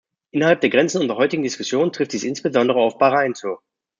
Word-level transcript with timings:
Innerhalb 0.31 0.61
der 0.61 0.71
Grenzen 0.71 1.03
unserer 1.03 1.19
heutigen 1.19 1.43
Diskussion 1.43 1.91
trifft 1.91 2.13
dies 2.13 2.23
insbesondere 2.23 2.79
auf 2.79 2.97
Bahrain 2.97 3.35
zu. 3.35 3.59